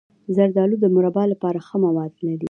زردالو 0.35 0.75
د 0.81 0.85
مربا 0.95 1.23
لپاره 1.31 1.59
ښه 1.67 1.77
مواد 1.83 2.11
لري. 2.25 2.39